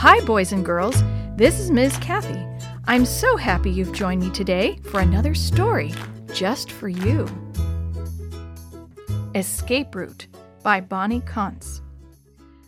Hi, 0.00 0.20
boys 0.20 0.52
and 0.52 0.64
girls. 0.64 1.02
This 1.34 1.58
is 1.58 1.72
Ms. 1.72 1.96
Kathy. 1.96 2.40
I'm 2.86 3.04
so 3.04 3.36
happy 3.36 3.68
you've 3.68 3.92
joined 3.92 4.22
me 4.22 4.30
today 4.30 4.78
for 4.84 5.00
another 5.00 5.34
story 5.34 5.92
just 6.32 6.70
for 6.70 6.88
you. 6.88 7.26
Escape 9.34 9.92
Route 9.96 10.28
by 10.62 10.80
Bonnie 10.80 11.22
Kantz. 11.22 11.80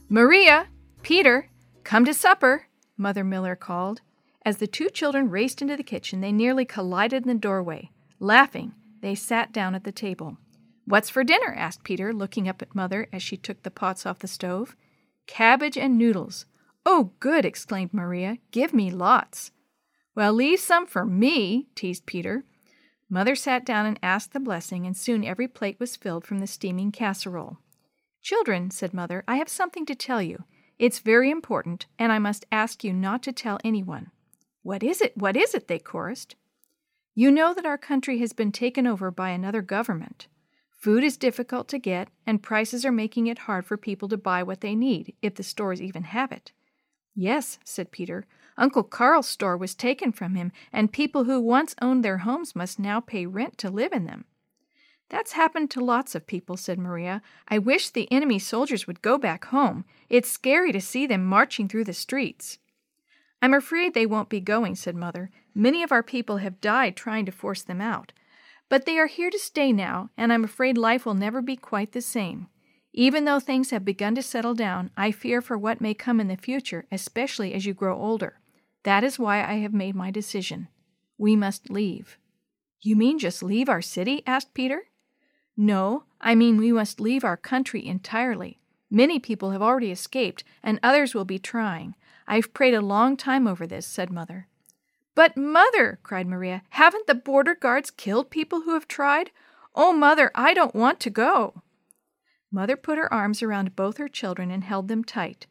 Maria, 0.09 0.67
Peter, 1.03 1.49
come 1.85 2.05
to 2.05 2.13
supper, 2.13 2.67
Mother 2.97 3.23
Miller 3.23 3.55
called. 3.55 4.01
As 4.45 4.57
the 4.57 4.67
two 4.67 4.89
children 4.89 5.31
raced 5.31 5.63
into 5.63 5.77
the 5.77 5.85
kitchen, 5.85 6.21
they 6.21 6.33
nearly 6.33 6.65
collided 6.65 7.23
in 7.23 7.29
the 7.29 7.37
doorway. 7.37 7.93
Laughing, 8.19 8.73
they 9.03 9.15
sat 9.15 9.53
down 9.53 9.77
at 9.77 9.85
the 9.85 9.93
table. 9.93 10.37
What's 10.85 11.09
for 11.09 11.23
dinner? 11.23 11.55
asked 11.57 11.85
Peter, 11.85 12.13
looking 12.13 12.49
up 12.49 12.61
at 12.61 12.75
Mother 12.75 13.07
as 13.13 13.23
she 13.23 13.37
took 13.37 13.63
the 13.63 13.71
pots 13.71 14.05
off 14.05 14.19
the 14.19 14.27
stove. 14.27 14.75
Cabbage 15.29 15.79
and 15.79 15.97
noodles. 15.97 16.47
Oh, 16.87 17.13
good! 17.21 17.45
exclaimed 17.45 17.93
Maria. 17.93 18.39
Give 18.51 18.73
me 18.73 18.91
lots. 18.91 19.51
Well, 20.15 20.33
leave 20.33 20.61
some 20.61 20.87
for 20.87 21.05
me, 21.05 21.69
teased 21.75 22.07
Peter. 22.07 22.45
Mother 23.09 23.35
sat 23.35 23.65
down 23.65 23.87
and 23.87 23.99
asked 24.03 24.33
the 24.33 24.41
blessing, 24.41 24.87
and 24.87 24.97
soon 24.97 25.25
every 25.25 25.49
plate 25.49 25.79
was 25.79 25.97
filled 25.97 26.25
from 26.25 26.39
the 26.39 26.47
steaming 26.47 26.93
casserole. 26.93 27.59
Children, 28.23 28.71
said 28.71 28.95
Mother, 28.95 29.25
I 29.27 29.37
have 29.37 29.49
something 29.49 29.85
to 29.87 29.95
tell 29.95 30.23
you. 30.23 30.45
It's 30.79 31.01
very 31.01 31.31
important, 31.31 31.87
and 31.99 32.13
I 32.13 32.19
must 32.19 32.47
ask 32.51 32.85
you 32.85 32.93
not 32.93 33.23
to 33.25 33.33
tell 33.33 33.59
anyone. 33.65 34.11
What 34.63 34.83
is 34.83 35.01
it? 35.01 35.17
What 35.17 35.37
is 35.37 35.55
it? 35.55 35.69
they 35.69 35.79
chorused. 35.79 36.35
You 37.15 37.31
know 37.31 37.53
that 37.53 37.67
our 37.67 37.79
country 37.79 38.19
has 38.19 38.33
been 38.33 38.53
taken 38.53 38.87
over 38.87 39.11
by 39.11 39.31
another 39.31 39.63
government. 39.63 40.27
Food 40.71 41.05
is 41.05 41.17
difficult 41.17 41.69
to 41.69 41.79
get, 41.79 42.09
and 42.27 42.43
prices 42.43 42.85
are 42.85 42.93
making 42.93 43.27
it 43.27 43.41
hard 43.41 43.67
for 43.67 43.77
people 43.77 44.09
to 44.09 44.17
buy 44.17 44.43
what 44.43 44.61
they 44.61 44.75
need, 44.75 45.15
if 45.21 45.35
the 45.35 45.43
stores 45.43 45.83
even 45.83 46.05
have 46.05 46.33
it. 46.33 46.53
Yes, 47.15 47.59
said 47.65 47.91
Peter. 47.91 48.27
Uncle 48.57 48.83
Carl's 48.83 49.29
store 49.29 49.57
was 49.57 49.75
taken 49.75 50.13
from 50.13 50.35
him, 50.35 50.53
and 50.73 50.93
people 50.93 51.25
who 51.25 51.41
once 51.41 51.75
owned 51.81 52.05
their 52.05 52.19
homes 52.19 52.55
must 52.55 52.79
now 52.79 53.01
pay 53.01 53.27
rent 53.27 53.59
to 53.59 53.71
live 53.71 53.93
in 53.93 54.05
them. 54.05 54.25
That's 55.09 55.33
happened 55.33 55.71
to 55.73 55.85
lots 55.85 56.15
of 56.15 56.27
people, 56.27 56.57
said 56.57 56.79
Maria. 56.79 57.21
I 57.49 57.59
wish 57.59 57.91
the 57.91 58.11
enemy 58.13 58.39
soldiers 58.39 58.87
would 58.87 59.03
go 59.03 59.19
back 59.19 59.47
home. 59.47 59.85
It's 60.09 60.31
scary 60.31 60.71
to 60.73 60.81
see 60.81 61.07
them 61.07 61.25
marching 61.25 61.69
through 61.69 61.85
the 61.85 61.93
streets. 61.93 62.59
I'm 63.43 63.55
afraid 63.55 63.93
they 63.93 64.07
won't 64.07 64.29
be 64.29 64.41
going, 64.41 64.77
said 64.77 64.95
Mother. 64.95 65.31
Many 65.55 65.83
of 65.83 65.91
our 65.91 66.03
people 66.03 66.37
have 66.37 66.61
died 66.61 66.97
trying 66.97 67.27
to 67.27 67.33
force 67.33 67.63
them 67.63 67.81
out. 67.81 68.13
But 68.69 68.85
they 68.85 68.99
are 68.99 69.09
here 69.09 69.31
to 69.31 69.39
stay 69.39 69.73
now, 69.73 70.11
and 70.17 70.33
I'm 70.33 70.45
afraid 70.45 70.79
life 70.79 71.05
will 71.05 71.15
never 71.15 71.43
be 71.43 71.57
quite 71.57 71.91
the 71.91 72.03
same. 72.03 72.47
Even 72.93 73.25
though 73.25 73.41
things 73.41 73.71
have 73.71 73.85
begun 73.85 74.15
to 74.17 74.23
settle 74.23 74.55
down, 74.55 74.91
I 74.97 75.13
fear 75.13 75.41
for 75.41 75.57
what 75.57 75.81
may 75.81 75.95
come 75.95 76.21
in 76.21 76.29
the 76.29 76.37
future, 76.37 76.87
especially 76.91 77.55
as 77.55 77.65
you 77.65 77.73
grow 77.73 77.97
older. 77.97 78.41
That 78.83 79.05
is 79.05 79.19
why 79.19 79.39
I 79.45 79.55
have 79.59 79.73
made 79.73 79.95
my 79.95 80.11
decision. 80.11 80.69
We 81.17 81.37
must 81.37 81.71
leave. 81.71 82.19
You 82.81 82.97
mean 82.97 83.19
just 83.19 83.43
leave 83.43 83.69
our 83.69 83.83
city? 83.83 84.23
asked 84.27 84.55
Peter. 84.55 84.85
No, 85.57 86.05
I 86.21 86.35
mean 86.35 86.57
we 86.57 86.73
must 86.73 87.01
leave 87.01 87.25
our 87.25 87.37
country 87.37 87.87
entirely. 87.87 88.59
Many 88.91 89.21
people 89.21 89.51
have 89.51 89.63
already 89.63 89.93
escaped, 89.93 90.43
and 90.63 90.81
others 90.83 91.15
will 91.15 91.25
be 91.25 91.39
trying. 91.39 91.95
I've 92.27 92.53
prayed 92.53 92.75
a 92.75 92.81
long 92.81 93.17
time 93.17 93.47
over 93.47 93.67
this, 93.67 93.87
said 93.87 94.11
Mother. 94.11 94.49
But, 95.15 95.37
Mother, 95.37 96.01
cried 96.03 96.27
Maria, 96.27 96.63
haven't 96.71 97.07
the 97.07 97.15
border 97.15 97.55
guards 97.55 97.91
killed 97.91 98.31
people 98.31 98.63
who 98.63 98.75
have 98.75 98.89
tried? 98.89 99.31
Oh, 99.75 99.93
Mother, 99.93 100.31
I 100.35 100.55
don't 100.55 100.75
want 100.75 100.99
to 101.01 101.11
go. 101.11 101.63
Mother 102.53 102.77
put 102.77 102.99
her 102.99 103.13
arms 103.13 103.43
around 103.43 103.77
both 103.77 103.99
her 103.99 104.09
children 104.09 104.51
and 104.51 104.65
held 104.65 104.89
them 104.89 105.05
tight. 105.05 105.47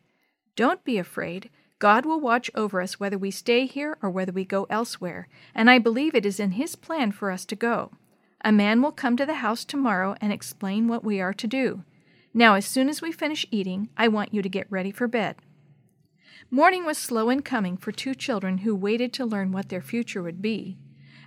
Don't 0.56 0.84
be 0.84 0.98
afraid. 0.98 1.50
God 1.80 2.06
will 2.06 2.20
watch 2.20 2.52
over 2.56 2.82
us 2.82 3.00
whether 3.00 3.18
we 3.18 3.32
stay 3.32 3.66
here 3.66 3.98
or 4.02 4.10
whether 4.10 4.34
we 4.34 4.44
go 4.44 4.68
elsewhere, 4.70 5.30
and 5.56 5.70
I 5.70 5.80
believe 5.80 6.14
it 6.14 6.26
is 6.26 6.40
in 6.40 6.52
His 6.52 6.76
plan 6.76 7.14
for 7.14 7.32
us 7.32 7.46
to 7.46 7.56
go. 7.56 7.92
A 8.44 8.52
man 8.52 8.82
will 8.82 8.92
come 8.92 9.16
to 9.16 9.26
the 9.26 9.36
house 9.36 9.64
tomorrow 9.64 10.16
and 10.20 10.34
explain 10.34 10.88
what 10.88 11.04
we 11.04 11.22
are 11.22 11.34
to 11.34 11.48
do. 11.48 11.84
Now, 12.34 12.56
as 12.56 12.66
soon 12.66 12.90
as 12.90 13.02
we 13.02 13.12
finish 13.12 13.46
eating, 13.50 13.90
I 13.98 14.08
want 14.10 14.34
you 14.34 14.42
to 14.42 14.50
get 14.50 14.70
ready 14.70 14.92
for 14.92 15.08
bed. 15.08 15.38
Morning 16.52 16.86
was 16.86 16.98
slow 16.98 17.30
in 17.30 17.42
coming 17.42 17.78
for 17.78 17.92
two 17.92 18.16
children 18.16 18.60
who 18.60 18.76
waited 18.76 19.14
to 19.14 19.26
learn 19.26 19.52
what 19.52 19.70
their 19.70 19.82
future 19.82 20.22
would 20.22 20.42
be. 20.42 20.78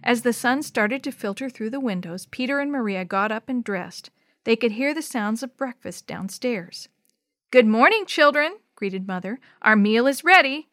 As 0.03 0.23
the 0.23 0.33
sun 0.33 0.63
started 0.63 1.03
to 1.05 1.13
filter 1.13 1.49
through 1.49 1.71
the 1.71 1.81
windows, 1.81 2.27
Peter 2.27 2.61
and 2.61 2.73
Maria 2.73 3.05
got 3.05 3.31
up 3.33 3.49
and 3.49 3.63
dressed. 3.63 4.11
They 4.45 4.57
could 4.57 4.73
hear 4.73 4.93
the 4.93 5.03
sounds 5.03 5.43
of 5.43 5.57
breakfast 5.57 6.07
downstairs. 6.07 6.89
Good 7.51 7.67
morning, 7.67 8.07
children, 8.07 8.57
greeted 8.75 9.07
Mother. 9.07 9.39
Our 9.61 9.77
meal 9.77 10.07
is 10.07 10.25
ready. 10.25 10.69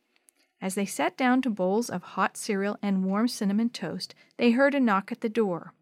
As 0.62 0.76
they 0.76 0.86
sat 0.86 1.16
down 1.16 1.42
to 1.44 1.50
bowls 1.50 1.90
of 1.90 2.02
hot 2.02 2.36
cereal 2.36 2.78
and 2.82 3.06
warm 3.06 3.28
cinnamon 3.28 3.70
toast, 3.70 4.16
they 4.38 4.52
heard 4.52 4.74
a 4.74 4.80
knock 4.80 5.12
at 5.12 5.22
the 5.22 5.30
door. 5.30 5.74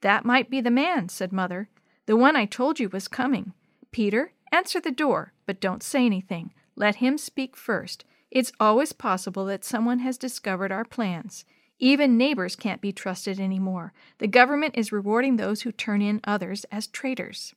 That 0.00 0.24
might 0.24 0.50
be 0.50 0.60
the 0.60 0.70
man, 0.70 1.08
said 1.08 1.32
Mother. 1.32 1.68
The 2.06 2.16
one 2.16 2.36
I 2.36 2.46
told 2.46 2.80
you 2.80 2.88
was 2.88 3.06
coming. 3.06 3.52
Peter, 3.92 4.32
answer 4.50 4.80
the 4.80 4.90
door, 4.90 5.32
but 5.46 5.60
don't 5.60 5.82
say 5.82 6.06
anything. 6.06 6.52
Let 6.74 6.96
him 6.96 7.18
speak 7.18 7.56
first. 7.56 8.04
It's 8.30 8.52
always 8.58 8.92
possible 8.92 9.44
that 9.46 9.64
someone 9.64 9.98
has 9.98 10.16
discovered 10.16 10.72
our 10.72 10.84
plans. 10.84 11.44
Even 11.82 12.18
neighbors 12.18 12.56
can't 12.56 12.82
be 12.82 12.92
trusted 12.92 13.40
anymore. 13.40 13.94
The 14.18 14.28
government 14.28 14.74
is 14.76 14.92
rewarding 14.92 15.36
those 15.36 15.62
who 15.62 15.72
turn 15.72 16.02
in 16.02 16.20
others 16.24 16.64
as 16.70 16.86
traitors. 16.86 17.54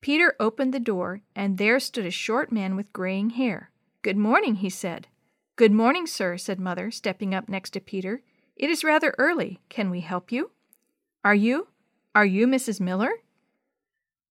Peter 0.00 0.34
opened 0.40 0.74
the 0.74 0.80
door, 0.80 1.20
and 1.36 1.56
there 1.56 1.78
stood 1.78 2.04
a 2.04 2.10
short 2.10 2.50
man 2.50 2.74
with 2.74 2.92
graying 2.92 3.30
hair. 3.30 3.70
Good 4.02 4.16
morning, 4.16 4.56
he 4.56 4.68
said. 4.68 5.06
Good 5.54 5.70
morning, 5.70 6.08
sir, 6.08 6.36
said 6.36 6.58
Mother, 6.58 6.90
stepping 6.90 7.32
up 7.32 7.48
next 7.48 7.70
to 7.70 7.80
Peter. 7.80 8.22
It 8.56 8.68
is 8.68 8.82
rather 8.82 9.14
early. 9.16 9.60
Can 9.68 9.88
we 9.88 10.00
help 10.00 10.32
you? 10.32 10.50
Are 11.24 11.34
you? 11.34 11.68
Are 12.16 12.26
you 12.26 12.48
Mrs. 12.48 12.80
Miller? 12.80 13.12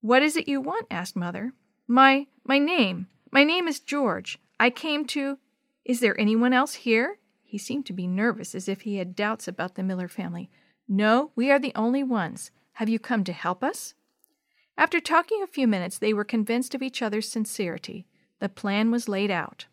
What 0.01 0.21
is 0.21 0.35
it 0.35 0.49
you 0.49 0.59
want? 0.59 0.87
asked 0.91 1.15
Mother. 1.15 1.53
My 1.87 2.27
my 2.43 2.59
name. 2.59 3.07
My 3.31 3.45
name 3.45 3.67
is 3.69 3.79
George. 3.79 4.37
I 4.59 4.69
came 4.69 5.05
to 5.05 5.37
Is 5.85 6.01
there 6.01 6.19
anyone 6.19 6.51
else 6.51 6.73
here? 6.73 7.17
He 7.51 7.57
seemed 7.57 7.85
to 7.87 7.93
be 7.93 8.07
nervous, 8.07 8.55
as 8.55 8.69
if 8.69 8.83
he 8.83 8.95
had 8.95 9.13
doubts 9.13 9.45
about 9.45 9.75
the 9.75 9.83
Miller 9.83 10.07
family. 10.07 10.49
No, 10.87 11.31
we 11.35 11.51
are 11.51 11.59
the 11.59 11.73
only 11.75 12.01
ones. 12.01 12.49
Have 12.75 12.87
you 12.87 12.97
come 12.97 13.25
to 13.25 13.33
help 13.33 13.61
us? 13.61 13.93
After 14.77 15.01
talking 15.01 15.43
a 15.43 15.47
few 15.47 15.67
minutes, 15.67 15.97
they 15.97 16.13
were 16.13 16.23
convinced 16.23 16.73
of 16.73 16.81
each 16.81 17.01
other's 17.01 17.27
sincerity. 17.27 18.07
The 18.39 18.47
plan 18.47 18.89
was 18.89 19.09
laid 19.09 19.29
out. 19.29 19.65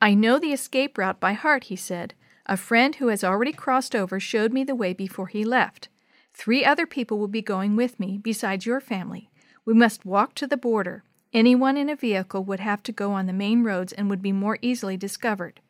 I 0.00 0.14
know 0.14 0.40
the 0.40 0.52
escape 0.52 0.98
route 0.98 1.20
by 1.20 1.34
heart, 1.34 1.64
he 1.64 1.76
said. 1.76 2.14
A 2.46 2.56
friend 2.56 2.96
who 2.96 3.06
has 3.06 3.22
already 3.22 3.52
crossed 3.52 3.94
over 3.94 4.18
showed 4.18 4.52
me 4.52 4.64
the 4.64 4.74
way 4.74 4.92
before 4.92 5.28
he 5.28 5.44
left. 5.44 5.88
Three 6.32 6.64
other 6.64 6.84
people 6.84 7.20
will 7.20 7.28
be 7.28 7.42
going 7.42 7.76
with 7.76 8.00
me, 8.00 8.18
besides 8.18 8.66
your 8.66 8.80
family. 8.80 9.30
We 9.64 9.72
must 9.72 10.04
walk 10.04 10.34
to 10.34 10.48
the 10.48 10.56
border. 10.56 11.04
Anyone 11.32 11.76
in 11.76 11.88
a 11.88 11.94
vehicle 11.94 12.42
would 12.42 12.58
have 12.58 12.82
to 12.82 12.90
go 12.90 13.12
on 13.12 13.26
the 13.26 13.32
main 13.32 13.62
roads 13.62 13.92
and 13.92 14.10
would 14.10 14.20
be 14.20 14.32
more 14.32 14.58
easily 14.62 14.96
discovered. 14.96 15.60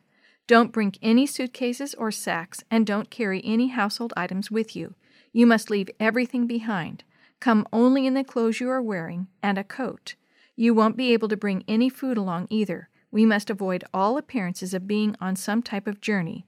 Don't 0.46 0.72
bring 0.72 0.94
any 1.00 1.26
suitcases 1.26 1.94
or 1.94 2.10
sacks, 2.10 2.62
and 2.70 2.86
don't 2.86 3.10
carry 3.10 3.40
any 3.44 3.68
household 3.68 4.12
items 4.16 4.50
with 4.50 4.76
you. 4.76 4.94
You 5.32 5.46
must 5.46 5.70
leave 5.70 5.88
everything 5.98 6.46
behind. 6.46 7.02
Come 7.40 7.66
only 7.72 8.06
in 8.06 8.14
the 8.14 8.24
clothes 8.24 8.60
you 8.60 8.68
are 8.68 8.82
wearing 8.82 9.28
and 9.42 9.56
a 9.56 9.64
coat. 9.64 10.14
You 10.54 10.74
won't 10.74 10.96
be 10.96 11.12
able 11.12 11.28
to 11.28 11.36
bring 11.36 11.64
any 11.66 11.88
food 11.88 12.16
along 12.16 12.46
either. 12.50 12.88
We 13.10 13.24
must 13.24 13.50
avoid 13.50 13.84
all 13.94 14.18
appearances 14.18 14.74
of 14.74 14.86
being 14.86 15.16
on 15.20 15.34
some 15.36 15.62
type 15.62 15.86
of 15.86 16.00
journey. 16.00 16.46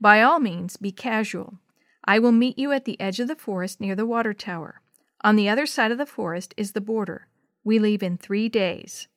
By 0.00 0.22
all 0.22 0.40
means, 0.40 0.76
be 0.76 0.90
casual. 0.90 1.58
I 2.04 2.18
will 2.18 2.32
meet 2.32 2.58
you 2.58 2.72
at 2.72 2.84
the 2.84 3.00
edge 3.00 3.20
of 3.20 3.28
the 3.28 3.36
forest 3.36 3.80
near 3.80 3.94
the 3.94 4.06
water 4.06 4.34
tower. 4.34 4.80
On 5.22 5.36
the 5.36 5.48
other 5.48 5.66
side 5.66 5.92
of 5.92 5.98
the 5.98 6.06
forest 6.06 6.52
is 6.56 6.72
the 6.72 6.80
border. 6.80 7.28
We 7.64 7.78
leave 7.78 8.02
in 8.02 8.16
three 8.16 8.48
days. 8.48 9.08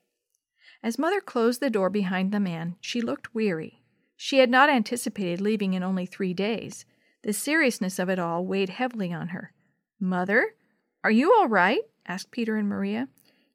As 0.82 0.98
Mother 0.98 1.20
closed 1.20 1.60
the 1.60 1.70
door 1.70 1.90
behind 1.90 2.32
the 2.32 2.40
man, 2.40 2.76
she 2.80 3.02
looked 3.02 3.36
weary. 3.36 3.79
She 4.22 4.40
had 4.40 4.50
not 4.50 4.70
anticipated 4.70 5.40
leaving 5.40 5.74
in 5.74 5.82
only 5.82 6.06
three 6.06 6.34
days. 6.34 6.84
The 7.22 7.32
seriousness 7.32 8.00
of 8.00 8.10
it 8.10 8.20
all 8.20 8.46
weighed 8.46 8.68
heavily 8.68 9.14
on 9.14 9.30
her. 9.30 9.54
Mother, 9.98 10.56
are 11.06 11.10
you 11.10 11.34
all 11.34 11.48
right? 11.48 11.84
asked 12.06 12.30
Peter 12.30 12.58
and 12.58 12.68
Maria. 12.68 13.08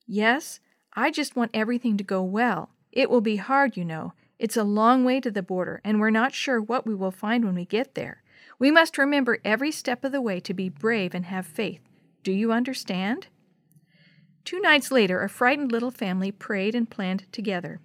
Yes, 0.06 0.60
I 0.94 1.10
just 1.10 1.36
want 1.36 1.50
everything 1.52 1.98
to 1.98 2.02
go 2.02 2.22
well. 2.22 2.70
It 2.92 3.10
will 3.10 3.20
be 3.20 3.36
hard, 3.36 3.76
you 3.76 3.84
know. 3.84 4.14
It's 4.38 4.56
a 4.56 4.64
long 4.64 5.04
way 5.04 5.20
to 5.20 5.30
the 5.30 5.42
border, 5.42 5.82
and 5.84 6.00
we're 6.00 6.08
not 6.08 6.32
sure 6.32 6.62
what 6.62 6.86
we 6.86 6.94
will 6.94 7.10
find 7.10 7.44
when 7.44 7.56
we 7.56 7.66
get 7.66 7.94
there. 7.94 8.22
We 8.58 8.70
must 8.70 8.96
remember 8.96 9.40
every 9.44 9.70
step 9.70 10.02
of 10.02 10.12
the 10.12 10.22
way 10.22 10.40
to 10.40 10.54
be 10.54 10.70
brave 10.70 11.14
and 11.14 11.26
have 11.26 11.44
faith. 11.44 11.82
Do 12.22 12.32
you 12.32 12.52
understand? 12.52 13.26
Two 14.46 14.60
nights 14.60 14.90
later, 14.90 15.22
a 15.22 15.28
frightened 15.28 15.72
little 15.72 15.90
family 15.90 16.32
prayed 16.32 16.74
and 16.74 16.88
planned 16.88 17.30
together. 17.32 17.80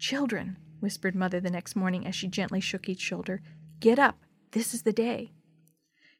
Children, 0.00 0.56
whispered 0.80 1.14
Mother 1.14 1.40
the 1.40 1.50
next 1.50 1.76
morning 1.76 2.06
as 2.06 2.14
she 2.14 2.28
gently 2.28 2.60
shook 2.60 2.88
each 2.88 3.00
shoulder. 3.00 3.42
Get 3.80 3.98
up. 3.98 4.18
This 4.52 4.74
is 4.74 4.82
the 4.82 4.92
day. 4.92 5.32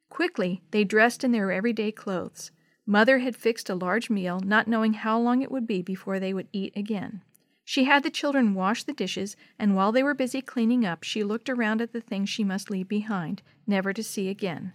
Quickly, 0.08 0.62
they 0.70 0.84
dressed 0.84 1.24
in 1.24 1.32
their 1.32 1.50
everyday 1.50 1.92
clothes. 1.92 2.50
Mother 2.86 3.18
had 3.18 3.36
fixed 3.36 3.68
a 3.68 3.74
large 3.74 4.08
meal, 4.08 4.40
not 4.40 4.68
knowing 4.68 4.94
how 4.94 5.18
long 5.18 5.42
it 5.42 5.50
would 5.50 5.66
be 5.66 5.82
before 5.82 6.20
they 6.20 6.32
would 6.32 6.48
eat 6.52 6.72
again. 6.76 7.22
She 7.64 7.84
had 7.84 8.04
the 8.04 8.10
children 8.10 8.54
wash 8.54 8.84
the 8.84 8.92
dishes, 8.92 9.36
and 9.58 9.74
while 9.74 9.90
they 9.90 10.04
were 10.04 10.14
busy 10.14 10.40
cleaning 10.40 10.86
up, 10.86 11.02
she 11.02 11.24
looked 11.24 11.48
around 11.48 11.80
at 11.80 11.92
the 11.92 12.00
things 12.00 12.28
she 12.28 12.44
must 12.44 12.70
leave 12.70 12.88
behind, 12.88 13.42
never 13.66 13.92
to 13.92 14.02
see 14.02 14.28
again 14.28 14.72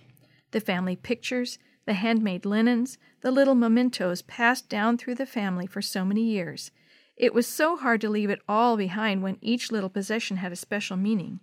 the 0.52 0.60
family 0.60 0.96
pictures, 0.96 1.58
the 1.86 1.94
handmade 1.94 2.46
linens, 2.46 2.98
the 3.22 3.32
little 3.32 3.56
mementos 3.56 4.22
passed 4.22 4.70
down 4.70 4.98
through 4.98 5.16
the 5.16 5.26
family 5.26 5.66
for 5.66 5.82
so 5.82 6.06
many 6.06 6.22
years. 6.22 6.72
It 7.22 7.36
was 7.36 7.46
so 7.46 7.78
hard 7.78 8.02
to 8.02 8.10
leave 8.10 8.32
it 8.32 8.42
all 8.50 8.76
behind 8.76 9.22
when 9.22 9.38
each 9.42 9.72
little 9.72 9.92
possession 9.92 10.38
had 10.38 10.52
a 10.52 10.56
special 10.56 10.98
meaning. 10.98 11.40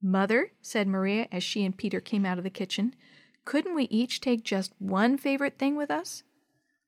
Mother, 0.00 0.52
said 0.62 0.86
Maria 0.86 1.26
as 1.32 1.42
she 1.42 1.64
and 1.64 1.76
Peter 1.76 1.98
came 1.98 2.24
out 2.24 2.38
of 2.38 2.44
the 2.44 2.48
kitchen, 2.48 2.94
couldn't 3.44 3.74
we 3.74 3.84
each 3.86 4.20
take 4.20 4.44
just 4.44 4.72
one 4.78 5.18
favorite 5.18 5.58
thing 5.58 5.74
with 5.74 5.90
us? 5.90 6.22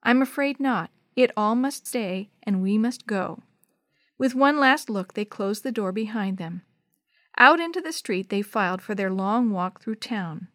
I'm 0.04 0.22
afraid 0.22 0.60
not. 0.60 0.90
It 1.16 1.32
all 1.36 1.56
must 1.56 1.88
stay, 1.88 2.30
and 2.44 2.62
we 2.62 2.78
must 2.78 3.08
go. 3.08 3.42
With 4.18 4.36
one 4.36 4.60
last 4.60 4.88
look, 4.88 5.14
they 5.14 5.24
closed 5.24 5.64
the 5.64 5.72
door 5.72 5.90
behind 5.90 6.38
them. 6.38 6.62
Out 7.38 7.58
into 7.58 7.80
the 7.80 7.92
street 7.92 8.28
they 8.28 8.42
filed 8.42 8.80
for 8.82 8.94
their 8.94 9.10
long 9.10 9.50
walk 9.50 9.82
through 9.82 9.96
town. 9.96 10.46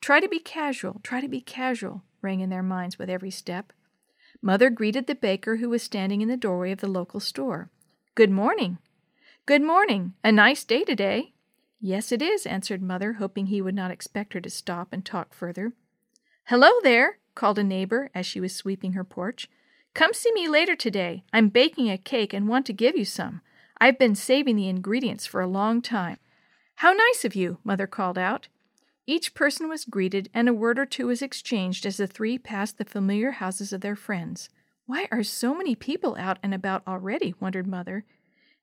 Try 0.00 0.20
to 0.20 0.28
be 0.28 0.38
casual, 0.38 1.00
try 1.02 1.20
to 1.20 1.28
be 1.28 1.40
casual, 1.40 2.04
rang 2.22 2.38
in 2.38 2.50
their 2.50 2.62
minds 2.62 2.96
with 2.96 3.10
every 3.10 3.32
step. 3.32 3.72
Mother 4.44 4.68
greeted 4.68 5.06
the 5.06 5.14
baker 5.14 5.56
who 5.56 5.70
was 5.70 5.82
standing 5.82 6.20
in 6.20 6.28
the 6.28 6.36
doorway 6.36 6.70
of 6.70 6.80
the 6.80 6.86
local 6.86 7.18
store. 7.18 7.70
Good 8.14 8.30
morning. 8.30 8.76
Good 9.46 9.62
morning. 9.62 10.12
A 10.22 10.30
nice 10.30 10.64
day 10.64 10.84
today. 10.84 11.32
Yes, 11.80 12.12
it 12.12 12.20
is, 12.20 12.44
answered 12.44 12.82
Mother, 12.82 13.14
hoping 13.14 13.46
he 13.46 13.62
would 13.62 13.74
not 13.74 13.90
expect 13.90 14.34
her 14.34 14.42
to 14.42 14.50
stop 14.50 14.92
and 14.92 15.02
talk 15.02 15.32
further. 15.32 15.72
Hello 16.48 16.68
there, 16.82 17.20
called 17.34 17.58
a 17.58 17.64
neighbor 17.64 18.10
as 18.14 18.26
she 18.26 18.38
was 18.38 18.54
sweeping 18.54 18.92
her 18.92 19.02
porch. 19.02 19.48
Come 19.94 20.12
see 20.12 20.30
me 20.34 20.46
later 20.46 20.76
today. 20.76 21.24
I'm 21.32 21.48
baking 21.48 21.90
a 21.90 21.96
cake 21.96 22.34
and 22.34 22.46
want 22.46 22.66
to 22.66 22.74
give 22.74 22.98
you 22.98 23.06
some. 23.06 23.40
I've 23.80 23.98
been 23.98 24.14
saving 24.14 24.56
the 24.56 24.68
ingredients 24.68 25.24
for 25.24 25.40
a 25.40 25.46
long 25.46 25.80
time. 25.80 26.18
How 26.76 26.92
nice 26.92 27.24
of 27.24 27.34
you, 27.34 27.60
Mother 27.64 27.86
called 27.86 28.18
out. 28.18 28.48
Each 29.06 29.34
person 29.34 29.68
was 29.68 29.84
greeted, 29.84 30.30
and 30.32 30.48
a 30.48 30.54
word 30.54 30.78
or 30.78 30.86
two 30.86 31.08
was 31.08 31.20
exchanged 31.20 31.84
as 31.84 31.98
the 31.98 32.06
three 32.06 32.38
passed 32.38 32.78
the 32.78 32.84
familiar 32.84 33.32
houses 33.32 33.72
of 33.72 33.82
their 33.82 33.96
friends. 33.96 34.48
Why 34.86 35.08
are 35.10 35.22
so 35.22 35.54
many 35.54 35.74
people 35.74 36.16
out 36.18 36.38
and 36.42 36.54
about 36.54 36.82
already? 36.86 37.34
wondered 37.38 37.66
Mother. 37.66 38.04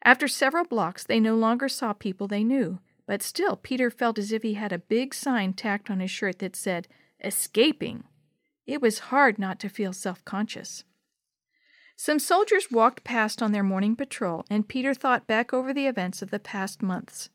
After 0.04 0.28
several 0.28 0.66
blocks, 0.66 1.04
they 1.04 1.20
no 1.20 1.36
longer 1.36 1.70
saw 1.70 1.94
people 1.94 2.28
they 2.28 2.44
knew, 2.44 2.80
but 3.06 3.22
still 3.22 3.56
Peter 3.56 3.92
felt 3.92 4.18
as 4.18 4.32
if 4.32 4.42
he 4.42 4.56
had 4.56 4.72
a 4.72 4.80
big 4.80 5.14
sign 5.14 5.54
tacked 5.54 5.92
on 5.92 6.00
his 6.00 6.10
shirt 6.10 6.40
that 6.40 6.56
said, 6.56 6.88
Escaping. 7.24 8.04
It 8.66 8.82
was 8.82 9.00
hard 9.10 9.38
not 9.38 9.60
to 9.60 9.70
feel 9.70 9.94
self 9.94 10.26
conscious. 10.26 10.84
Some 11.96 12.18
soldiers 12.18 12.72
walked 12.72 13.04
past 13.04 13.44
on 13.44 13.52
their 13.52 13.64
morning 13.64 13.96
patrol, 13.96 14.44
and 14.50 14.68
Peter 14.68 14.96
thought 14.96 15.28
back 15.28 15.54
over 15.54 15.72
the 15.72 15.86
events 15.86 16.24
of 16.24 16.32
the 16.32 16.40
past 16.40 16.82
months. 16.82 17.30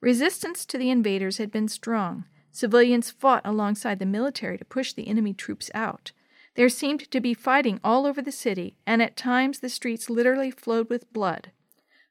Resistance 0.00 0.64
to 0.66 0.78
the 0.78 0.90
invaders 0.90 1.38
had 1.38 1.50
been 1.50 1.66
strong, 1.66 2.26
Civilians 2.54 3.10
fought 3.10 3.42
alongside 3.44 3.98
the 3.98 4.06
military 4.06 4.56
to 4.56 4.64
push 4.64 4.92
the 4.92 5.08
enemy 5.08 5.34
troops 5.34 5.72
out. 5.74 6.12
There 6.54 6.68
seemed 6.68 7.10
to 7.10 7.20
be 7.20 7.34
fighting 7.34 7.80
all 7.82 8.06
over 8.06 8.22
the 8.22 8.30
city, 8.30 8.76
and 8.86 9.02
at 9.02 9.16
times 9.16 9.58
the 9.58 9.68
streets 9.68 10.08
literally 10.08 10.52
flowed 10.52 10.88
with 10.88 11.12
blood. 11.12 11.50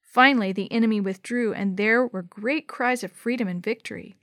Finally, 0.01 0.51
the 0.51 0.69
enemy 0.69 0.99
withdrew, 0.99 1.53
and 1.53 1.77
there 1.77 2.05
were 2.05 2.21
great 2.21 2.67
cries 2.67 3.05
of 3.05 3.11
freedom 3.13 3.47
and 3.47 3.63
victory. 3.63 4.15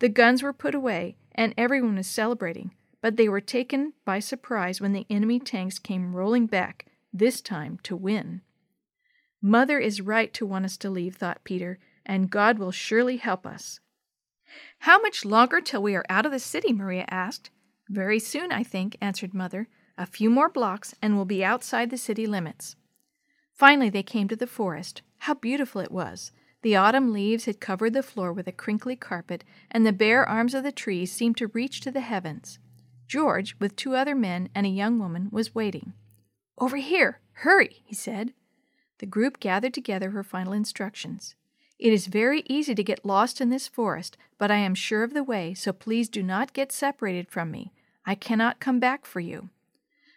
The 0.00 0.10
guns 0.10 0.42
were 0.42 0.52
put 0.52 0.74
away, 0.74 1.16
and 1.34 1.54
everyone 1.56 1.96
was 1.96 2.06
celebrating, 2.06 2.74
but 3.00 3.16
they 3.16 3.30
were 3.30 3.40
taken 3.40 3.94
by 4.04 4.18
surprise 4.18 4.78
when 4.78 4.92
the 4.92 5.06
enemy 5.08 5.40
tanks 5.40 5.78
came 5.78 6.14
rolling 6.14 6.48
back, 6.48 6.84
this 7.14 7.40
time 7.40 7.78
to 7.84 7.96
win. 7.96 8.42
Mother 9.40 9.78
is 9.78 10.02
right 10.02 10.34
to 10.34 10.44
want 10.44 10.66
us 10.66 10.76
to 10.76 10.90
leave, 10.90 11.16
thought 11.16 11.44
Peter, 11.44 11.78
and 12.04 12.28
God 12.28 12.58
will 12.58 12.72
surely 12.72 13.16
help 13.16 13.46
us. 13.46 13.80
How 14.82 15.00
much 15.00 15.24
longer 15.24 15.60
till 15.60 15.80
we 15.80 15.94
are 15.94 16.04
out 16.08 16.26
of 16.26 16.32
the 16.32 16.40
city? 16.40 16.72
Maria 16.72 17.04
asked. 17.08 17.50
Very 17.88 18.18
soon, 18.18 18.50
I 18.50 18.64
think, 18.64 18.96
answered 19.00 19.32
Mother. 19.32 19.68
A 19.96 20.06
few 20.06 20.28
more 20.28 20.48
blocks, 20.48 20.92
and 21.00 21.14
we'll 21.14 21.24
be 21.24 21.44
outside 21.44 21.88
the 21.88 21.96
city 21.96 22.26
limits. 22.26 22.74
Finally, 23.52 23.90
they 23.90 24.02
came 24.02 24.26
to 24.26 24.34
the 24.34 24.48
forest. 24.48 25.02
How 25.18 25.34
beautiful 25.34 25.80
it 25.80 25.92
was! 25.92 26.32
The 26.62 26.74
autumn 26.74 27.12
leaves 27.12 27.44
had 27.44 27.60
covered 27.60 27.92
the 27.92 28.02
floor 28.02 28.32
with 28.32 28.48
a 28.48 28.52
crinkly 28.52 28.96
carpet, 28.96 29.44
and 29.70 29.86
the 29.86 29.92
bare 29.92 30.28
arms 30.28 30.52
of 30.52 30.64
the 30.64 30.72
trees 30.72 31.12
seemed 31.12 31.36
to 31.36 31.46
reach 31.46 31.80
to 31.82 31.92
the 31.92 32.00
heavens. 32.00 32.58
George, 33.06 33.54
with 33.60 33.76
two 33.76 33.94
other 33.94 34.16
men 34.16 34.48
and 34.52 34.66
a 34.66 34.70
young 34.70 34.98
woman, 34.98 35.28
was 35.30 35.54
waiting. 35.54 35.92
Over 36.58 36.78
here! 36.78 37.20
Hurry! 37.34 37.82
he 37.84 37.94
said. 37.94 38.32
The 38.98 39.06
group 39.06 39.38
gathered 39.38 39.74
together 39.74 40.10
for 40.10 40.24
final 40.24 40.52
instructions. 40.52 41.36
It 41.82 41.92
is 41.92 42.06
very 42.06 42.44
easy 42.46 42.76
to 42.76 42.84
get 42.84 43.04
lost 43.04 43.40
in 43.40 43.50
this 43.50 43.66
forest, 43.66 44.16
but 44.38 44.52
I 44.52 44.58
am 44.58 44.72
sure 44.72 45.02
of 45.02 45.14
the 45.14 45.24
way, 45.24 45.52
so 45.52 45.72
please 45.72 46.08
do 46.08 46.22
not 46.22 46.52
get 46.52 46.70
separated 46.70 47.28
from 47.28 47.50
me. 47.50 47.72
I 48.06 48.14
cannot 48.14 48.60
come 48.60 48.78
back 48.78 49.04
for 49.04 49.18
you. 49.18 49.48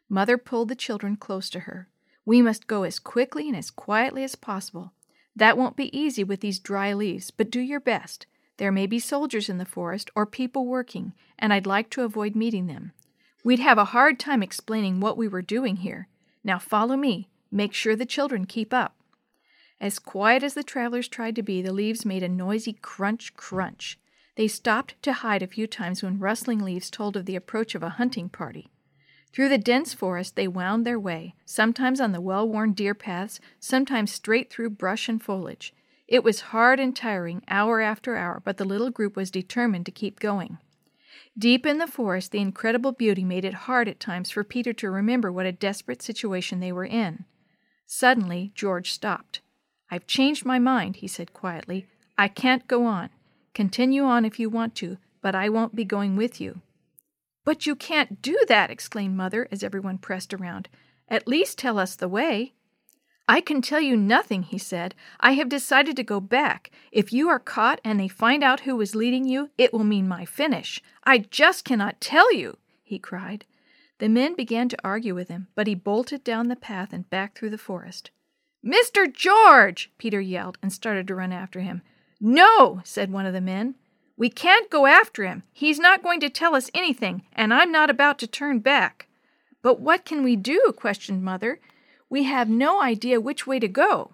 Mother 0.07 0.37
pulled 0.37 0.67
the 0.67 0.75
children 0.75 1.15
close 1.15 1.49
to 1.49 1.61
her. 1.61 1.89
We 2.23 2.39
must 2.43 2.67
go 2.67 2.83
as 2.83 2.99
quickly 2.99 3.47
and 3.47 3.57
as 3.57 3.71
quietly 3.71 4.23
as 4.23 4.35
possible. 4.35 4.93
That 5.35 5.57
won't 5.57 5.75
be 5.75 5.97
easy 5.97 6.23
with 6.23 6.41
these 6.41 6.59
dry 6.59 6.93
leaves, 6.93 7.31
but 7.31 7.49
do 7.49 7.61
your 7.61 7.79
best. 7.79 8.27
There 8.57 8.71
may 8.71 8.85
be 8.85 8.99
soldiers 8.99 9.49
in 9.49 9.57
the 9.57 9.65
forest 9.65 10.11
or 10.15 10.27
people 10.27 10.67
working, 10.67 11.13
and 11.39 11.51
I'd 11.51 11.65
like 11.65 11.89
to 11.89 12.03
avoid 12.03 12.35
meeting 12.35 12.67
them. 12.67 12.91
We'd 13.43 13.57
have 13.57 13.79
a 13.79 13.85
hard 13.85 14.19
time 14.19 14.43
explaining 14.43 14.99
what 14.99 15.17
we 15.17 15.27
were 15.27 15.41
doing 15.41 15.77
here. 15.77 16.09
Now 16.43 16.59
follow 16.59 16.95
me. 16.95 17.27
Make 17.49 17.73
sure 17.73 17.95
the 17.95 18.05
children 18.05 18.45
keep 18.45 18.71
up. 18.71 18.95
As 19.81 19.99
quiet 19.99 20.43
as 20.43 20.53
the 20.53 20.63
travelers 20.63 21.07
tried 21.07 21.35
to 21.35 21.43
be, 21.43 21.61
the 21.61 21.73
leaves 21.73 22.05
made 22.05 22.23
a 22.23 22.29
noisy 22.29 22.73
crunch 22.73 23.35
crunch. 23.35 23.99
They 24.35 24.47
stopped 24.47 25.01
to 25.03 25.13
hide 25.13 25.43
a 25.43 25.47
few 25.47 25.67
times 25.67 26.01
when 26.01 26.19
rustling 26.19 26.59
leaves 26.59 26.89
told 26.89 27.15
of 27.15 27.25
the 27.25 27.35
approach 27.35 27.75
of 27.75 27.83
a 27.83 27.89
hunting 27.89 28.29
party. 28.29 28.71
Through 29.33 29.49
the 29.49 29.57
dense 29.57 29.93
forest 29.93 30.35
they 30.35 30.47
wound 30.47 30.85
their 30.85 30.99
way, 30.99 31.35
sometimes 31.45 31.99
on 31.99 32.13
the 32.13 32.21
well 32.21 32.47
worn 32.47 32.71
deer 32.71 32.95
paths, 32.95 33.39
sometimes 33.59 34.13
straight 34.13 34.49
through 34.49 34.69
brush 34.71 35.09
and 35.09 35.21
foliage. 35.21 35.73
It 36.07 36.23
was 36.23 36.51
hard 36.51 36.79
and 36.79 36.95
tiring, 36.95 37.43
hour 37.47 37.81
after 37.81 38.15
hour, 38.15 38.41
but 38.45 38.57
the 38.57 38.65
little 38.65 38.91
group 38.91 39.15
was 39.15 39.31
determined 39.31 39.85
to 39.87 39.91
keep 39.91 40.19
going. 40.19 40.57
Deep 41.37 41.65
in 41.65 41.79
the 41.79 41.87
forest, 41.87 42.31
the 42.31 42.39
incredible 42.39 42.93
beauty 42.93 43.25
made 43.25 43.43
it 43.43 43.53
hard 43.53 43.89
at 43.89 43.99
times 43.99 44.31
for 44.31 44.43
Peter 44.43 44.71
to 44.71 44.89
remember 44.89 45.31
what 45.31 45.45
a 45.45 45.51
desperate 45.51 46.01
situation 46.01 46.61
they 46.61 46.71
were 46.71 46.85
in. 46.85 47.25
Suddenly, 47.85 48.51
George 48.55 48.91
stopped. 48.91 49.41
I've 49.89 50.07
changed 50.07 50.45
my 50.45 50.59
mind, 50.59 50.97
he 50.97 51.07
said 51.07 51.33
quietly. 51.33 51.87
I 52.17 52.27
can't 52.27 52.67
go 52.67 52.85
on. 52.85 53.09
Continue 53.53 54.03
on 54.03 54.25
if 54.25 54.39
you 54.39 54.49
want 54.49 54.75
to, 54.75 54.97
but 55.21 55.35
I 55.35 55.49
won't 55.49 55.75
be 55.75 55.85
going 55.85 56.15
with 56.15 56.41
you. 56.41 56.61
But 57.43 57.65
you 57.65 57.75
can't 57.75 58.21
do 58.21 58.37
that, 58.47 58.71
exclaimed 58.71 59.15
Mother 59.15 59.47
as 59.51 59.63
everyone 59.63 59.99
pressed 59.99 60.33
around. 60.33 60.67
At 61.07 61.27
least 61.27 61.57
tell 61.57 61.77
us 61.77 61.95
the 61.95 62.09
way. 62.09 62.53
I 63.27 63.41
can 63.41 63.61
tell 63.61 63.81
you 63.81 63.97
nothing, 63.97 64.43
he 64.43 64.57
said. 64.57 64.93
I 65.19 65.33
have 65.33 65.49
decided 65.49 65.95
to 65.95 66.03
go 66.03 66.19
back. 66.19 66.69
If 66.91 67.11
you 67.11 67.29
are 67.29 67.39
caught 67.39 67.81
and 67.83 67.99
they 67.99 68.07
find 68.07 68.43
out 68.43 68.61
who 68.61 68.75
was 68.75 68.95
leading 68.95 69.25
you, 69.25 69.49
it 69.57 69.73
will 69.73 69.83
mean 69.83 70.07
my 70.07 70.25
finish. 70.25 70.81
I 71.03 71.19
just 71.19 71.65
cannot 71.65 72.01
tell 72.01 72.33
you, 72.33 72.57
he 72.83 72.99
cried. 72.99 73.45
The 73.97 74.09
men 74.09 74.35
began 74.35 74.69
to 74.69 74.77
argue 74.83 75.15
with 75.15 75.29
him, 75.29 75.47
but 75.55 75.67
he 75.67 75.75
bolted 75.75 76.23
down 76.23 76.49
the 76.49 76.55
path 76.55 76.93
and 76.93 77.09
back 77.09 77.35
through 77.35 77.51
the 77.51 77.57
forest. 77.57 78.11
Mr. 78.65 79.11
George! 79.11 79.91
Peter 79.97 80.19
yelled 80.19 80.57
and 80.61 80.73
started 80.73 81.07
to 81.07 81.15
run 81.15 81.31
after 81.31 81.59
him. 81.59 81.81
No, 82.19 82.81
said 82.83 83.11
one 83.11 83.25
of 83.25 83.33
the 83.33 83.41
men. 83.41 83.75
We 84.17 84.29
can't 84.29 84.71
go 84.71 84.85
after 84.87 85.23
him. 85.23 85.43
He's 85.51 85.77
not 85.77 86.01
going 86.01 86.19
to 86.21 86.29
tell 86.29 86.55
us 86.55 86.71
anything, 86.73 87.23
and 87.33 87.53
I'm 87.53 87.71
not 87.71 87.89
about 87.89 88.17
to 88.19 88.27
turn 88.27 88.59
back. 88.59 89.07
But 89.61 89.79
what 89.79 90.05
can 90.05 90.23
we 90.23 90.35
do? 90.35 90.73
questioned 90.75 91.23
Mother. 91.23 91.59
We 92.09 92.23
have 92.23 92.49
no 92.49 92.81
idea 92.81 93.21
which 93.21 93.45
way 93.45 93.59
to 93.59 93.67
go. 93.67 94.13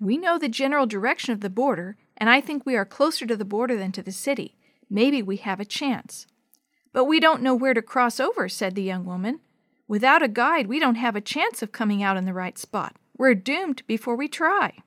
We 0.00 0.16
know 0.16 0.38
the 0.38 0.48
general 0.48 0.86
direction 0.86 1.32
of 1.32 1.40
the 1.40 1.50
border, 1.50 1.96
and 2.16 2.30
I 2.30 2.40
think 2.40 2.64
we 2.64 2.76
are 2.76 2.84
closer 2.84 3.26
to 3.26 3.36
the 3.36 3.44
border 3.44 3.76
than 3.76 3.92
to 3.92 4.02
the 4.02 4.12
city. 4.12 4.56
Maybe 4.88 5.22
we 5.22 5.36
have 5.38 5.60
a 5.60 5.64
chance. 5.64 6.26
But 6.92 7.04
we 7.04 7.20
don't 7.20 7.42
know 7.42 7.54
where 7.54 7.74
to 7.74 7.82
cross 7.82 8.20
over, 8.20 8.48
said 8.48 8.74
the 8.74 8.82
young 8.82 9.04
woman. 9.04 9.40
Without 9.88 10.22
a 10.22 10.28
guide, 10.28 10.66
we 10.66 10.78
don't 10.78 10.96
have 10.96 11.16
a 11.16 11.20
chance 11.20 11.62
of 11.62 11.72
coming 11.72 12.02
out 12.02 12.16
in 12.16 12.26
the 12.26 12.32
right 12.32 12.58
spot. 12.58 12.96
We're 13.20 13.34
doomed 13.34 13.82
before 13.86 14.16
we 14.16 14.28
try. 14.28 14.78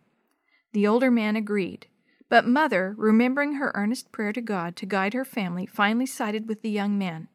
The 0.72 0.88
older 0.88 1.12
man 1.12 1.36
agreed. 1.36 1.86
But 2.30 2.48
Mother, 2.48 2.96
remembering 2.98 3.58
her 3.58 3.72
earnest 3.76 4.12
prayer 4.12 4.34
to 4.34 4.42
God 4.42 4.76
to 4.78 4.88
guide 4.88 5.14
her 5.14 5.24
family, 5.24 5.68
finally 5.68 6.08
sided 6.08 6.48
with 6.48 6.64
the 6.64 6.72
young 6.72 6.98
man. 6.98 7.28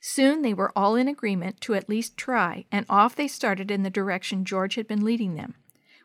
Soon 0.00 0.42
they 0.42 0.52
were 0.52 0.72
all 0.74 0.96
in 0.96 1.06
agreement 1.06 1.60
to 1.60 1.74
at 1.74 1.88
least 1.88 2.16
try, 2.16 2.64
and 2.72 2.84
off 2.90 3.14
they 3.14 3.28
started 3.28 3.70
in 3.70 3.84
the 3.84 3.88
direction 3.88 4.44
George 4.44 4.74
had 4.74 4.88
been 4.88 5.04
leading 5.04 5.36
them. 5.36 5.54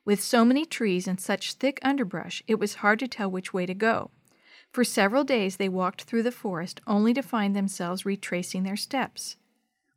With 0.05 0.21
so 0.21 0.45
many 0.45 0.65
trees 0.65 1.07
and 1.07 1.19
such 1.19 1.53
thick 1.53 1.79
underbrush, 1.81 2.43
it 2.45 2.59
was 2.59 2.75
hard 2.75 2.99
to 2.99 3.07
tell 3.07 3.31
which 3.31 3.55
way 3.55 3.65
to 3.65 3.73
go. 3.73 4.11
For 4.71 4.83
several 4.83 5.23
days 5.23 5.57
they 5.57 5.67
walked 5.67 6.03
through 6.03 6.21
the 6.21 6.31
forest, 6.31 6.79
only 6.85 7.11
to 7.15 7.23
find 7.23 7.55
themselves 7.55 8.05
retracing 8.05 8.61
their 8.61 8.77
steps. 8.77 9.37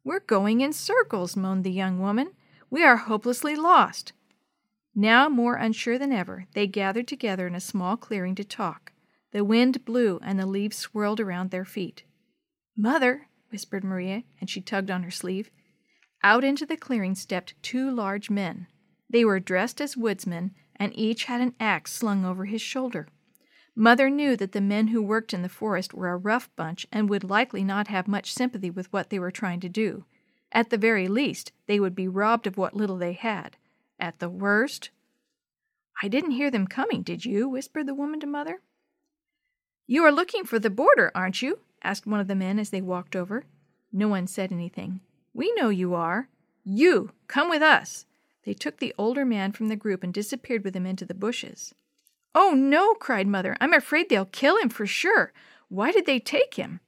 We're 0.03 0.21
going 0.21 0.63
in 0.63 0.73
circles, 0.73 1.37
moaned 1.37 1.63
the 1.63 1.71
young 1.71 1.99
woman. 1.99 2.31
We 2.71 2.83
are 2.83 2.97
hopelessly 2.97 3.55
lost. 3.55 4.15
Now, 4.95 5.29
more 5.29 5.55
unsure 5.55 5.99
than 5.99 6.13
ever, 6.13 6.47
they 6.55 6.67
gathered 6.67 7.07
together 7.07 7.47
in 7.47 7.55
a 7.55 7.61
small 7.61 7.97
clearing 7.97 8.35
to 8.35 8.45
talk. 8.45 8.93
The 9.33 9.45
wind 9.45 9.85
blew 9.85 10.19
and 10.23 10.39
the 10.39 10.47
leaves 10.47 10.77
swirled 10.77 11.21
around 11.21 11.51
their 11.51 11.65
feet. 11.65 12.03
Mother, 12.77 13.29
whispered 13.51 13.85
Maria, 13.85 14.25
and 14.41 14.51
she 14.51 14.61
tugged 14.61 14.91
on 14.91 15.05
her 15.05 15.11
sleeve. 15.11 15.51
Out 16.23 16.45
into 16.45 16.67
the 16.67 16.77
clearing 16.77 17.15
stepped 17.15 17.55
two 17.63 17.91
large 17.91 18.31
men. 18.31 18.67
They 19.09 19.25
were 19.25 19.41
dressed 19.41 19.81
as 19.81 19.97
woodsmen, 19.97 20.53
and 20.77 20.93
each 20.97 21.25
had 21.25 21.41
an 21.41 21.55
axe 21.61 21.93
slung 21.93 22.25
over 22.25 22.47
his 22.47 22.63
shoulder. 22.63 23.09
Mother 23.77 24.11
knew 24.11 24.37
that 24.37 24.53
the 24.53 24.61
men 24.61 24.89
who 24.89 25.01
worked 25.01 25.33
in 25.33 25.43
the 25.43 25.49
forest 25.49 25.95
were 25.95 26.11
a 26.11 26.17
rough 26.17 26.55
bunch 26.57 26.87
and 26.93 27.09
would 27.09 27.25
likely 27.25 27.63
not 27.63 27.89
have 27.89 28.09
much 28.09 28.33
sympathy 28.33 28.71
with 28.71 28.93
what 28.93 29.11
they 29.11 29.19
were 29.19 29.31
trying 29.31 29.61
to 29.61 29.69
do. 29.69 30.05
At 30.53 30.71
the 30.71 30.79
very 30.79 31.07
least, 31.07 31.53
they 31.67 31.79
would 31.79 31.95
be 31.95 32.09
robbed 32.09 32.47
of 32.47 32.57
what 32.57 32.75
little 32.75 32.99
they 32.99 33.13
had. 33.13 33.57
At 34.00 34.19
the 34.19 34.30
worst, 34.30 34.88
I 36.02 36.09
didn't 36.09 36.30
hear 36.30 36.50
them 36.50 36.66
coming, 36.66 37.02
did 37.02 37.26
you? 37.26 37.49
whispered 37.49 37.87
the 37.87 37.95
woman 37.95 38.19
to 38.21 38.26
Mother. 38.26 38.62
You 39.87 40.04
are 40.04 40.12
looking 40.12 40.45
for 40.45 40.59
the 40.59 40.71
border, 40.71 41.12
aren't 41.14 41.42
you? 41.42 41.59
asked 41.83 42.07
one 42.07 42.21
of 42.21 42.26
the 42.26 42.35
men 42.35 42.59
as 42.59 42.71
they 42.71 42.80
walked 42.80 43.14
over. 43.14 43.45
No 43.92 44.09
one 44.09 44.26
said 44.26 44.52
anything. 44.52 45.00
We 45.35 45.52
know 45.54 45.69
you 45.69 45.95
are. 45.95 46.28
You, 46.64 47.11
come 47.28 47.50
with 47.50 47.61
us. 47.61 48.07
They 48.45 48.54
took 48.54 48.78
the 48.78 48.95
older 48.97 49.26
man 49.26 49.52
from 49.52 49.69
the 49.69 49.76
group 49.76 50.02
and 50.02 50.14
disappeared 50.14 50.64
with 50.64 50.75
him 50.75 50.87
into 50.87 51.04
the 51.04 51.14
bushes. 51.14 51.75
Oh, 52.35 52.52
no, 52.57 52.95
cried 52.95 53.26
Mother. 53.26 53.57
I'm 53.61 53.75
afraid 53.75 54.09
they'll 54.09 54.25
kill 54.25 54.57
him 54.57 54.71
for 54.71 54.87
sure. 54.87 55.33
Why 55.69 55.92
did 55.92 56.07
they 56.07 56.19
take 56.19 56.54
him? 56.54 56.80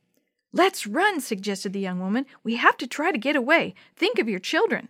Let's 0.53 0.87
run, 0.87 1.21
suggested 1.21 1.73
the 1.73 1.81
young 1.81 2.01
woman. 2.01 2.25
We 2.43 2.57
have 2.57 2.77
to 2.79 2.87
try 2.87 3.13
to 3.13 3.19
get 3.19 3.37
away. 3.37 3.75
Think 3.97 4.19
of 4.19 4.29
your 4.29 4.39
children. 4.39 4.89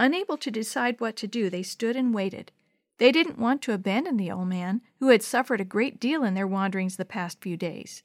Unable 0.00 0.38
to 0.38 0.50
decide 0.50 0.98
what 0.98 1.14
to 1.16 1.26
do, 1.26 1.50
they 1.50 1.62
stood 1.62 1.94
and 1.94 2.14
waited. 2.14 2.52
They 2.96 3.12
didn't 3.12 3.38
want 3.38 3.60
to 3.62 3.74
abandon 3.74 4.16
the 4.16 4.30
old 4.30 4.48
man, 4.48 4.80
who 4.98 5.08
had 5.08 5.22
suffered 5.22 5.60
a 5.60 5.74
great 5.76 6.00
deal 6.00 6.24
in 6.24 6.32
their 6.32 6.46
wanderings 6.46 6.96
the 6.96 7.04
past 7.04 7.42
few 7.42 7.58
days. 7.58 8.02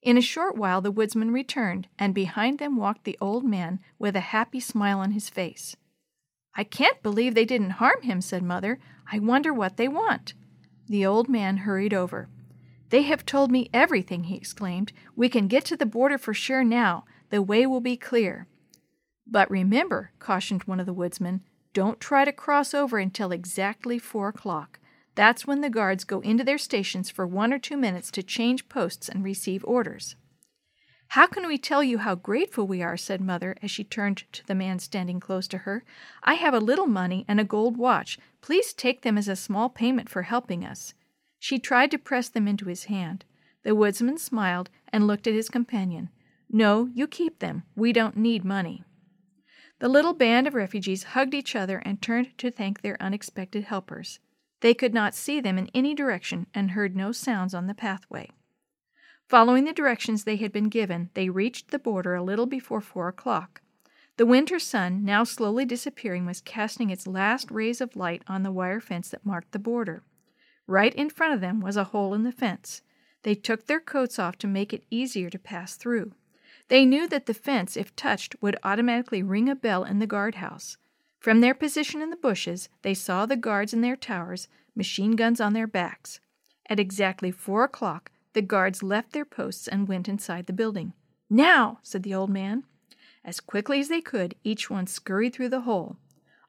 In 0.00 0.16
a 0.16 0.22
short 0.22 0.56
while, 0.56 0.80
the 0.80 0.90
woodsman 0.90 1.32
returned, 1.32 1.86
and 1.98 2.14
behind 2.14 2.58
them 2.58 2.76
walked 2.76 3.04
the 3.04 3.18
old 3.20 3.44
man 3.44 3.80
with 3.98 4.16
a 4.16 4.32
happy 4.32 4.58
smile 4.58 5.00
on 5.00 5.10
his 5.10 5.28
face. 5.28 5.76
I 6.54 6.64
can't 6.64 7.02
believe 7.02 7.34
they 7.34 7.44
didn't 7.44 7.72
harm 7.72 8.00
him, 8.00 8.22
said 8.22 8.42
Mother. 8.42 8.78
I 9.12 9.18
wonder 9.18 9.52
what 9.52 9.76
they 9.76 9.86
want. 9.86 10.32
The 10.88 11.04
old 11.04 11.28
man 11.28 11.58
hurried 11.58 11.92
over. 11.92 12.30
They 12.88 13.02
have 13.02 13.26
told 13.26 13.52
me 13.52 13.68
everything, 13.70 14.24
he 14.24 14.36
exclaimed. 14.36 14.94
We 15.14 15.28
can 15.28 15.48
get 15.48 15.66
to 15.66 15.76
the 15.76 15.84
border 15.84 16.16
for 16.16 16.32
sure 16.32 16.64
now. 16.64 17.04
The 17.28 17.42
way 17.42 17.66
will 17.66 17.82
be 17.82 17.98
clear. 17.98 18.46
But 19.26 19.50
remember, 19.50 20.10
cautioned 20.18 20.64
one 20.64 20.80
of 20.80 20.86
the 20.86 20.92
woodsmen, 20.92 21.42
don't 21.72 22.00
try 22.00 22.24
to 22.24 22.32
cross 22.32 22.74
over 22.74 22.98
until 22.98 23.32
exactly 23.32 23.98
four 23.98 24.28
o'clock. 24.28 24.78
That's 25.14 25.46
when 25.46 25.60
the 25.60 25.70
guards 25.70 26.04
go 26.04 26.20
into 26.20 26.44
their 26.44 26.58
stations 26.58 27.10
for 27.10 27.26
one 27.26 27.52
or 27.52 27.58
two 27.58 27.76
minutes 27.76 28.10
to 28.12 28.22
change 28.22 28.68
posts 28.68 29.08
and 29.08 29.24
receive 29.24 29.64
orders. 29.64 30.16
How 31.08 31.26
can 31.26 31.46
we 31.46 31.58
tell 31.58 31.84
you 31.84 31.98
how 31.98 32.16
grateful 32.16 32.66
we 32.66 32.82
are? 32.82 32.96
said 32.96 33.20
Mother 33.20 33.56
as 33.62 33.70
she 33.70 33.84
turned 33.84 34.24
to 34.32 34.46
the 34.46 34.54
man 34.54 34.78
standing 34.78 35.20
close 35.20 35.46
to 35.48 35.58
her. 35.58 35.84
I 36.22 36.34
have 36.34 36.54
a 36.54 36.58
little 36.58 36.86
money 36.86 37.24
and 37.28 37.38
a 37.38 37.44
gold 37.44 37.76
watch. 37.76 38.18
Please 38.40 38.72
take 38.72 39.02
them 39.02 39.16
as 39.16 39.28
a 39.28 39.36
small 39.36 39.68
payment 39.68 40.08
for 40.08 40.22
helping 40.22 40.64
us. 40.64 40.94
She 41.38 41.58
tried 41.58 41.90
to 41.92 41.98
press 41.98 42.28
them 42.28 42.48
into 42.48 42.66
his 42.66 42.84
hand. 42.84 43.24
The 43.62 43.74
woodsman 43.74 44.18
smiled 44.18 44.70
and 44.92 45.06
looked 45.06 45.26
at 45.26 45.34
his 45.34 45.48
companion. 45.48 46.10
No, 46.50 46.88
you 46.94 47.06
keep 47.06 47.38
them. 47.38 47.62
We 47.76 47.92
don't 47.92 48.16
need 48.16 48.44
money. 48.44 48.82
The 49.84 49.90
little 49.90 50.14
band 50.14 50.46
of 50.46 50.54
refugees 50.54 51.02
hugged 51.12 51.34
each 51.34 51.54
other 51.54 51.76
and 51.84 52.00
turned 52.00 52.38
to 52.38 52.50
thank 52.50 52.80
their 52.80 52.96
unexpected 53.02 53.64
helpers. 53.64 54.18
They 54.60 54.72
could 54.72 54.94
not 54.94 55.14
see 55.14 55.42
them 55.42 55.58
in 55.58 55.68
any 55.74 55.94
direction 55.94 56.46
and 56.54 56.70
heard 56.70 56.96
no 56.96 57.12
sounds 57.12 57.52
on 57.52 57.66
the 57.66 57.74
pathway. 57.74 58.30
Following 59.28 59.64
the 59.64 59.74
directions 59.74 60.24
they 60.24 60.36
had 60.36 60.52
been 60.52 60.70
given, 60.70 61.10
they 61.12 61.28
reached 61.28 61.70
the 61.70 61.78
border 61.78 62.14
a 62.14 62.22
little 62.22 62.46
before 62.46 62.80
four 62.80 63.08
o'clock. 63.08 63.60
The 64.16 64.24
winter 64.24 64.58
sun, 64.58 65.04
now 65.04 65.22
slowly 65.22 65.66
disappearing, 65.66 66.24
was 66.24 66.40
casting 66.40 66.88
its 66.88 67.06
last 67.06 67.50
rays 67.50 67.82
of 67.82 67.94
light 67.94 68.22
on 68.26 68.42
the 68.42 68.52
wire 68.52 68.80
fence 68.80 69.10
that 69.10 69.26
marked 69.26 69.52
the 69.52 69.58
border. 69.58 70.02
Right 70.66 70.94
in 70.94 71.10
front 71.10 71.34
of 71.34 71.42
them 71.42 71.60
was 71.60 71.76
a 71.76 71.84
hole 71.84 72.14
in 72.14 72.22
the 72.22 72.32
fence. 72.32 72.80
They 73.22 73.34
took 73.34 73.66
their 73.66 73.80
coats 73.80 74.18
off 74.18 74.38
to 74.38 74.46
make 74.46 74.72
it 74.72 74.86
easier 74.90 75.28
to 75.28 75.38
pass 75.38 75.76
through. 75.76 76.12
They 76.68 76.84
knew 76.86 77.06
that 77.08 77.26
the 77.26 77.34
fence, 77.34 77.76
if 77.76 77.94
touched, 77.94 78.36
would 78.40 78.56
automatically 78.62 79.22
ring 79.22 79.48
a 79.48 79.54
bell 79.54 79.84
in 79.84 79.98
the 79.98 80.06
guardhouse. 80.06 80.76
From 81.20 81.40
their 81.40 81.54
position 81.54 82.02
in 82.02 82.10
the 82.10 82.16
bushes, 82.16 82.68
they 82.82 82.94
saw 82.94 83.26
the 83.26 83.36
guards 83.36 83.72
in 83.72 83.80
their 83.80 83.96
towers, 83.96 84.48
machine 84.74 85.12
guns 85.12 85.40
on 85.40 85.52
their 85.52 85.66
backs. 85.66 86.20
At 86.68 86.80
exactly 86.80 87.30
four 87.30 87.64
o'clock, 87.64 88.10
the 88.32 88.42
guards 88.42 88.82
left 88.82 89.12
their 89.12 89.24
posts 89.24 89.68
and 89.68 89.88
went 89.88 90.08
inside 90.08 90.46
the 90.46 90.52
building. 90.52 90.92
Now, 91.30 91.78
said 91.82 92.02
the 92.02 92.14
old 92.14 92.30
man. 92.30 92.64
As 93.24 93.40
quickly 93.40 93.80
as 93.80 93.88
they 93.88 94.00
could, 94.00 94.34
each 94.44 94.68
one 94.68 94.86
scurried 94.86 95.34
through 95.34 95.48
the 95.48 95.62
hole. 95.62 95.96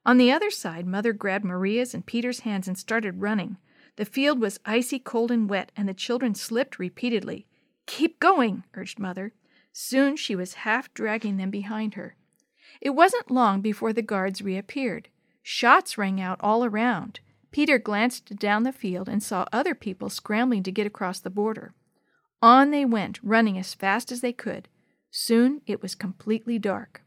On 0.04 0.18
the 0.18 0.30
other 0.30 0.50
side, 0.50 0.86
Mother 0.86 1.12
grabbed 1.12 1.44
Maria's 1.44 1.94
and 1.94 2.04
Peter's 2.04 2.40
hands 2.40 2.68
and 2.68 2.78
started 2.78 3.20
running. 3.20 3.56
The 3.96 4.04
field 4.04 4.40
was 4.40 4.60
icy 4.64 4.98
cold 4.98 5.30
and 5.30 5.48
wet, 5.48 5.72
and 5.76 5.88
the 5.88 5.94
children 5.94 6.34
slipped 6.34 6.78
repeatedly. 6.78 7.46
Keep 7.86 8.20
going, 8.20 8.64
urged 8.74 8.98
Mother. 8.98 9.32
Soon 9.78 10.16
she 10.16 10.34
was 10.34 10.64
half 10.64 10.92
dragging 10.94 11.36
them 11.36 11.50
behind 11.50 11.96
her. 11.96 12.16
It 12.80 12.94
wasn't 12.94 13.30
long 13.30 13.60
before 13.60 13.92
the 13.92 14.00
guards 14.00 14.40
reappeared. 14.40 15.10
Shots 15.42 15.98
rang 15.98 16.18
out 16.18 16.40
all 16.40 16.64
around. 16.64 17.20
Peter 17.50 17.78
glanced 17.78 18.36
down 18.36 18.62
the 18.62 18.72
field 18.72 19.06
and 19.06 19.22
saw 19.22 19.44
other 19.52 19.74
people 19.74 20.08
scrambling 20.08 20.62
to 20.62 20.72
get 20.72 20.86
across 20.86 21.20
the 21.20 21.28
border. 21.28 21.74
On 22.40 22.70
they 22.70 22.86
went, 22.86 23.20
running 23.22 23.58
as 23.58 23.74
fast 23.74 24.10
as 24.10 24.22
they 24.22 24.32
could. 24.32 24.66
Soon 25.10 25.60
it 25.66 25.82
was 25.82 25.94
completely 25.94 26.58
dark. 26.58 27.02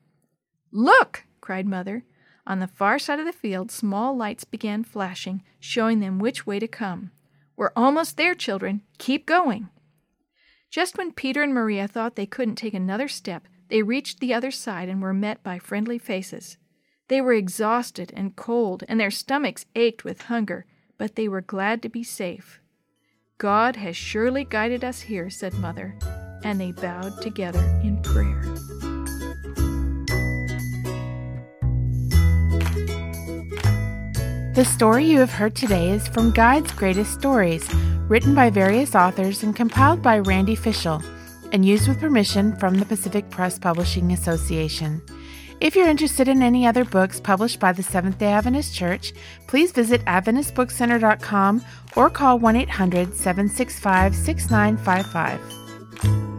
Look! 0.72 1.26
cried 1.42 1.66
Mother. 1.66 2.06
On 2.46 2.60
the 2.60 2.68
far 2.68 3.00
side 3.00 3.18
of 3.18 3.26
the 3.26 3.34
field, 3.34 3.72
small 3.72 4.16
lights 4.16 4.44
began 4.44 4.84
flashing, 4.84 5.42
showing 5.60 6.02
them 6.02 6.20
which 6.20 6.46
way 6.46 6.60
to 6.60 6.68
come. 6.68 7.10
We're 7.58 7.72
almost 7.76 8.16
there, 8.16 8.36
children. 8.36 8.84
Keep 9.00 9.26
going. 9.26 9.70
Just 10.70 11.00
when 11.00 11.12
Peter 11.12 11.42
and 11.42 11.52
Maria 11.52 11.88
thought 11.88 12.16
they 12.16 12.28
couldn't 12.28 12.56
take 12.56 12.76
another 12.76 13.08
step, 13.08 13.48
they 13.70 13.82
reached 13.82 14.20
the 14.20 14.36
other 14.36 14.52
side 14.52 14.88
and 14.88 15.02
were 15.02 15.16
met 15.16 15.42
by 15.42 15.58
friendly 15.58 15.98
faces. 15.98 16.58
They 17.08 17.22
were 17.22 17.34
exhausted 17.34 18.14
and 18.16 18.36
cold, 18.36 18.84
and 18.88 19.00
their 19.00 19.10
stomachs 19.10 19.66
ached 19.74 20.04
with 20.04 20.24
hunger, 20.24 20.68
but 21.00 21.16
they 21.16 21.28
were 21.28 21.42
glad 21.42 21.82
to 21.82 21.90
be 21.90 22.04
safe. 22.04 22.62
God 23.40 23.78
has 23.78 23.96
surely 23.96 24.44
guided 24.44 24.84
us 24.84 25.02
here, 25.02 25.32
said 25.32 25.56
Mother, 25.56 25.98
and 26.44 26.62
they 26.62 26.72
bowed 26.72 27.20
together 27.20 27.64
in 27.84 28.00
prayer. 28.04 28.44
The 34.54 34.66
story 34.66 35.06
you 35.06 35.20
have 35.20 35.32
heard 35.32 35.56
today 35.56 35.90
is 35.90 36.08
from 36.10 36.32
God's 36.32 36.72
Greatest 36.74 37.14
Stories, 37.14 37.68
written 38.10 38.36
by 38.36 38.50
various 38.50 38.96
authors 38.96 39.44
and 39.44 39.56
compiled 39.56 40.02
by 40.02 40.20
Randy 40.20 40.56
Fishell, 40.56 41.04
and 41.54 41.64
used 41.64 41.88
with 41.88 42.00
permission 42.00 42.56
from 42.58 42.76
the 42.76 42.86
Pacific 42.86 43.30
Press 43.30 43.58
Publishing 43.58 44.12
Association. 44.12 45.02
If 45.62 45.76
you're 45.76 45.90
interested 45.90 46.28
in 46.28 46.42
any 46.42 46.66
other 46.66 46.86
books 46.86 47.20
published 47.20 47.60
by 47.60 47.72
the 47.72 47.84
Seventh 47.84 48.18
day 48.18 48.32
Adventist 48.32 48.74
Church, 48.74 49.14
please 49.48 49.72
visit 49.72 50.04
AdventistBookCenter.com 50.06 51.64
or 51.96 52.10
call 52.10 52.40
1 52.40 52.56
800 52.56 53.14
765 53.14 54.16
6955. 54.16 56.39